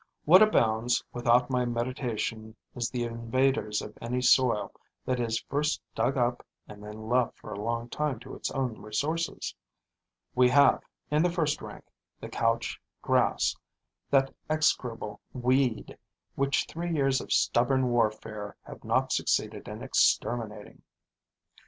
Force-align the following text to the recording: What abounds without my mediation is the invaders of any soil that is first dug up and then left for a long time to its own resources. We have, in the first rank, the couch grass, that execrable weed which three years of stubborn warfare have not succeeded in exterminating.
What 0.25 0.41
abounds 0.41 1.03
without 1.13 1.51
my 1.51 1.63
mediation 1.63 2.55
is 2.73 2.89
the 2.89 3.03
invaders 3.03 3.83
of 3.83 3.99
any 4.01 4.19
soil 4.19 4.73
that 5.05 5.19
is 5.19 5.41
first 5.47 5.79
dug 5.93 6.17
up 6.17 6.43
and 6.67 6.83
then 6.83 7.07
left 7.07 7.37
for 7.37 7.53
a 7.53 7.59
long 7.61 7.87
time 7.87 8.19
to 8.21 8.33
its 8.33 8.49
own 8.49 8.81
resources. 8.81 9.53
We 10.33 10.49
have, 10.49 10.81
in 11.11 11.21
the 11.21 11.29
first 11.29 11.61
rank, 11.61 11.83
the 12.19 12.29
couch 12.29 12.81
grass, 13.03 13.55
that 14.09 14.33
execrable 14.49 15.21
weed 15.33 15.95
which 16.33 16.65
three 16.65 16.91
years 16.91 17.21
of 17.21 17.31
stubborn 17.31 17.89
warfare 17.89 18.57
have 18.63 18.83
not 18.83 19.11
succeeded 19.11 19.67
in 19.67 19.83
exterminating. 19.83 20.81